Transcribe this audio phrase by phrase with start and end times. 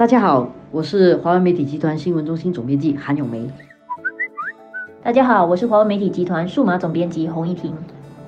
[0.00, 3.46] 大家好，我是华为媒体集团新闻中心总编辑韩永梅。
[5.02, 7.74] 大家好，我是华为媒体集团数码总编辑洪一婷。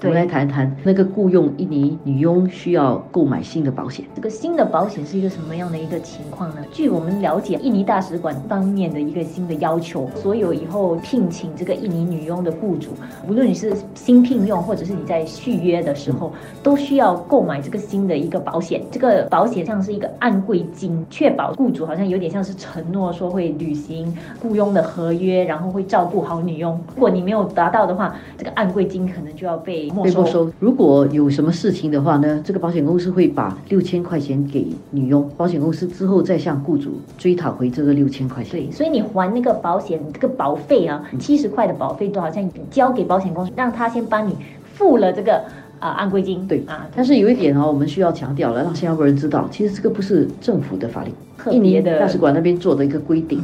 [0.04, 4.04] 我们来谈谈那个雇佣印尼女佣需要购买新的保险。
[4.16, 6.56] 这个新的保险是一个什么样的一个情况呢？
[6.72, 12.90] 据我们了解，印尼大使馆方面的一个新的要求，所有以后聘请这个印尼女佣的雇主，
[13.28, 16.32] 无论你是新聘用或者是你在续约的时候，
[16.64, 18.82] 都需要购买这个新的一个保险。
[18.90, 26.76] 这个保险像是一个按柜金，确保雇主好像有点像是承诺说会履行雇佣的合约，然后会照顾好女佣。
[26.96, 29.91] 如果你没有达到的话，这个按柜金可能就要被。
[30.00, 30.50] 被没收。
[30.60, 38.52] 如果有什么事情的话呢，这个保险公司会把六千块钱给女佣，保险公司之后再向雇主追讨回这个六千块钱。
[38.52, 44.36] 对，所以你还那个保险这个保费啊，七十块的保费都好像交给保险公司，让他先帮你
[44.72, 45.42] 付了这个
[45.78, 46.46] 啊按规金。
[46.46, 51.10] 对啊，但是有一点哦，我们需要强调了，让新加坡人知道，其实这个不是政府的法律，
[51.50, 53.42] 印尼的大使馆那边做的一个规定。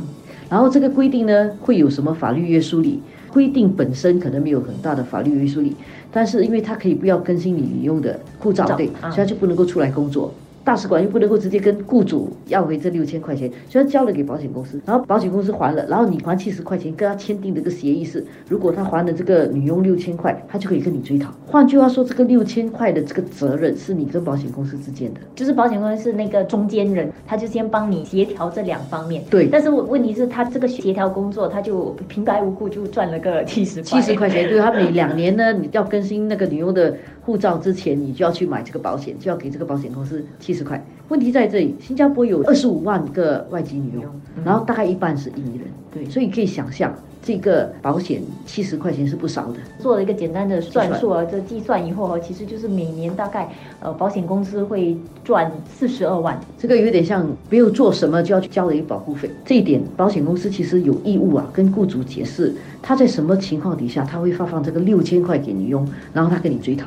[0.49, 3.03] 然后这个规定呢，会有什么法律约束力？
[3.33, 5.75] 规定本身可能没有很大的法律约束力，
[6.11, 10.33] 但是因为它可以不要更新你用的护照，对，所以他就不能够出来工作。
[10.69, 21.33] 大使馆又不能够直接跟雇主要回这六千块钱，所以交了给保险公司，然后保险公司还了，然后你还七十块钱，跟他签订的个协议是，如果他还了这个女佣六千块，他就可以跟你追讨。
[21.47, 29.25] 换句话说，这个六千块的这个责任是你跟保险公司之间的，就是保险公司是那个中间人，他就先帮你协调这两方面。
[29.31, 36.95] 对，但是问题是，他这个协调工作，他就平白无故就赚了个七十七十块钱，对他每两年呢，你要更新那个女佣的
[37.29, 40.83] 护照之前，你就要去买这个保险，就要给这个保险公司七十块。
[41.09, 44.05] 问题在这里，新加坡有二十五万个外籍女佣，
[44.43, 49.59] 然后大概一半是印尼人，对，所以可以想象这个保险七十块钱是不少的。
[49.79, 56.41] 做了一个简单的算数啊，这计算以后啊，其实就是每年大概呃保险公司会赚四十二万。
[56.57, 66.87] 这个有点像没有做什么就要去交了一个保护费，这一点保险公司其实有义务啊，跟雇主解释他在什么情况底下他会发放这个六千块给你用，然后他跟你追讨。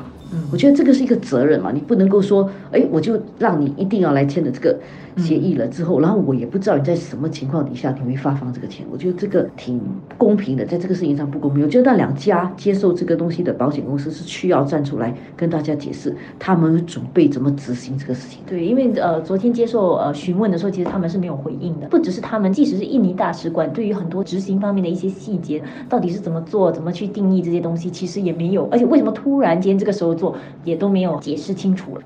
[0.50, 4.74] 我觉得这个是一个责任嘛，你不能够说，哎，我就让你一定要来签的这个
[5.18, 9.78] 协议了之后，然后我也不知道你在什么情况底下你会发放这个钱，我觉得这个挺
[10.16, 11.62] 公平的，在这个事情上不公平。
[11.62, 18.38] 我觉得那两家接受这个东西的保险公司是需要站出来跟大家解释，他们准备怎么执行这个事情。
[18.46, 21.86] 对，因为呃，昨天接受呃询问的时候，其实他们是没有回应的。
[21.88, 28.68] 不只是他们，即使是印尼大使馆，对于很多执行方面的一些细节，到底是怎么做，怎么去定义这些东西，其实也没有。
[28.70, 30.12] 而且为什么突然间这个时候？
[30.12, 32.02] 做也都没有解释清楚了。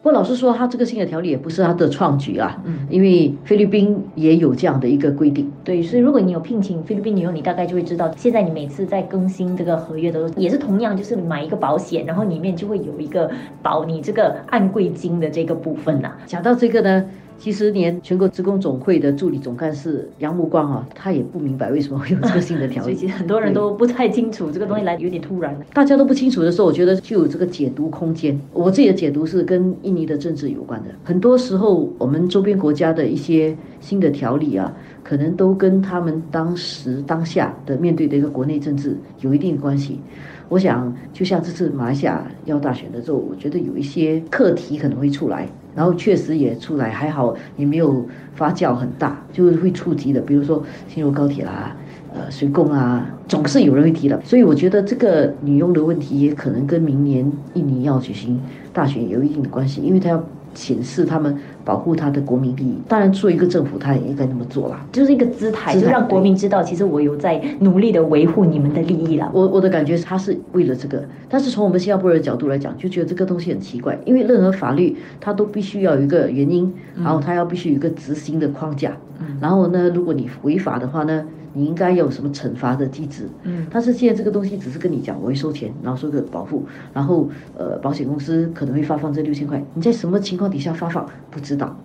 [0.00, 5.50] 不过老实说，他这个新的条例也不是他的创举啊，嗯，因为菲律宾也有这样的一个规定。
[5.64, 13.28] 对，所以如果你有聘请菲律宾女佣，你大概就会知道，现在你每次在更新这个合约的时候，也是同样，就是买一个保险，然后里面就会有一个
[13.60, 16.12] 保你这个按贵金的这个部分呐。
[16.26, 17.04] 讲到这个呢。
[17.38, 22.90] 其实连全国职工总会的助理总干事杨木光啊，他也不明白为什么会有这个新的条例。
[22.90, 25.56] 所 以其实很多人都不太清楚这个东西来有点突然。
[25.72, 28.38] 大家都不清楚的时候，我觉得就有这个解读空间。
[28.52, 30.88] 我自己的解读是跟印尼的政治有关的。
[31.04, 40.00] 很多时候，我们周边国家的一些新的条例啊，可能都跟他们当时当下的面对的一个国内政治有一定的关系。
[40.48, 51.76] 我想，就像这次马来西亚要大选的时候，我觉得有一些课题可能会出来，然后确实也出来，还好也没有发酵很大，就是会触及的，比如说新入高铁啦，
[52.12, 54.20] 呃，水供啊，总是有人会提的。
[54.22, 58.40] 所以我觉得这个女佣的问题也可能跟明年印尼要举行
[58.72, 60.24] 大选有一定的关系，因为他要。
[60.58, 61.32] 显示他们
[61.64, 69.30] 保护他的国民利益，当然作为一个政府，他也应该那么做啦，就是一个姿态，就让国民知道，其实我有在努力的维护你们的利益啦。
[69.32, 78.96] 我我的感觉是，他是为了这个，但是从我们新加坡人的角度来讲，就觉得这个东西很奇怪，因为任何法律它都必须要有一个原因，然后它要必须有一个执行的框架，
[79.40, 81.24] 然后呢，如果你违法的话呢？
[81.52, 83.28] 你应该有什么惩罚的机制？
[83.42, 91.76] 嗯，但是现在这个东西只是跟你讲，我会收钱，然后收个保护，然后呃，保险公司可能会发放这六千块，你在什么情况底下发放不知道。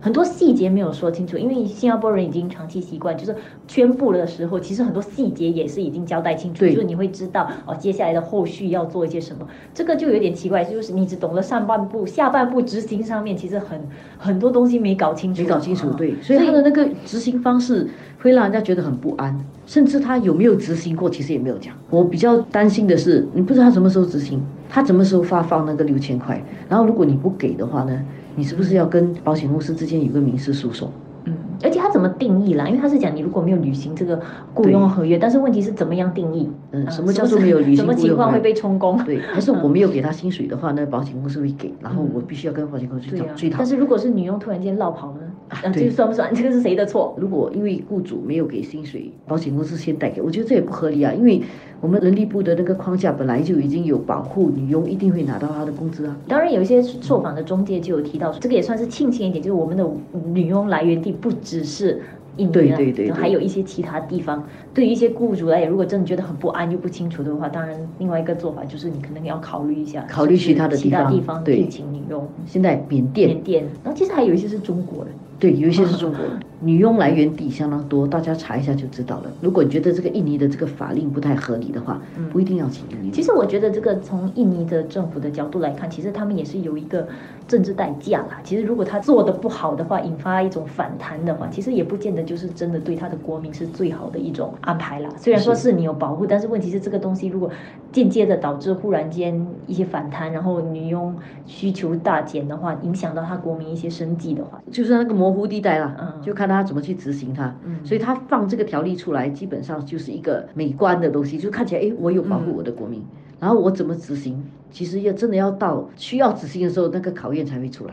[0.00, 3.34] 很多细节没有说清楚，因为新加坡人已经长期习惯，就是
[3.66, 9.48] 宣布了的时候，其实很多细节也是已经交代清楚，就是你会知道哦，接下来的后续要做一些什么。
[9.72, 13.80] 这个就有点奇怪，就是你只懂了上半部，下半部执行上面其实很
[14.18, 15.40] 很多东西没搞清楚。
[15.40, 17.88] 没搞清楚，对，所以他的那个执行方式
[18.24, 21.74] 会让人家觉得很不安，甚至他有没有执行过，其实也没有讲。
[21.90, 28.00] 我比较担心的是，你不知道他什么时候执行，他什么时候发放那个六千块，然后如果你不给的话呢？
[28.34, 30.90] 你是不是要跟保险公司之间有个民事诉讼？
[31.26, 31.34] 嗯。
[31.62, 32.66] 而且他怎么定义啦？
[32.66, 34.18] 因为他是讲你如果没有履行这个
[34.54, 36.48] 雇佣合约，但是问题是怎么样定义？
[36.72, 38.96] 嗯，什么叫做没有履行 什么情况会被充公？
[39.04, 43.58] 对，还是我没有给他薪水的话，那保险公司会给，然后我必须要跟保险公司追讨。
[43.58, 45.20] 但是如果是女佣突然间落跑呢？
[45.48, 46.34] 啊，这个算不算？
[46.34, 47.14] 这个是谁的错？
[47.18, 51.12] 如果因为雇主没有给薪水，保险公司先代给，我觉得这也不合理啊。
[51.12, 51.42] 因为
[51.80, 56.16] 我们人力部的那个框架本来就已经有保护女佣一定会拿到她的工资啊。
[56.26, 59.86] 当然，有一些受访的中介就有提到，这个也算是庆幸一点，就是我们的
[60.32, 62.00] 女佣来源地不只是。
[62.36, 64.42] 对对对，还有一些其他地方，
[64.72, 72.26] 对于一些雇主来讲，如果真的觉得很不安又不清楚的话，当然另外一个做法就是你可能要考虑一下，考虑其他的其他地方聘请你用。
[72.46, 75.14] 现在缅甸，缅甸，然后其实还有一些是中国人。
[75.38, 76.20] 对，有一些是 中国
[76.60, 79.30] 女佣来源地相当多，大家查一下就知道了。
[79.40, 83.10] 如果你觉得这个印尼的这个法令不太合理的话，不一定要请印尼。
[83.10, 87.06] 其实我觉得这个从印尼的政府的角度来看，其实他们也是有一个
[87.46, 88.40] 政治代价啦。
[88.42, 95.10] 其实如果他做的不好的话，引发一种反弹的话，其实也不见得就是真的对他的国民是最好的一种安排啦。
[95.18, 97.50] 虽然说是你有保护，但是问题是这个东西如果
[97.92, 101.14] 间接的导致忽然间一些反弹，然后女佣
[101.46, 105.94] 需求大减的话，影响到他国民一些生计的话，就是那个模糊地带啦。
[106.00, 106.14] 嗯。
[106.22, 107.54] 就看他怎么去执行它，
[107.84, 113.02] 所以他放这个条例出来，基本上就是一个美观的东西，就看起来哎，我有保护我的国民，
[113.38, 117.92] 然后我怎么执行，其实要真的要到需要执行的时候，那个考验才会出来。